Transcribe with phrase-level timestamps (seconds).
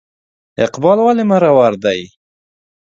[0.65, 1.99] اقبال ولې مرور دی؟